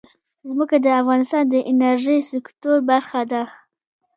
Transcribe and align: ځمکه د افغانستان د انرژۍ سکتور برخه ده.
ځمکه 0.49 0.77
د 0.81 0.87
افغانستان 1.01 1.43
د 1.49 1.55
انرژۍ 1.71 2.19
سکتور 2.31 2.77
برخه 2.89 3.21
ده. 3.31 3.43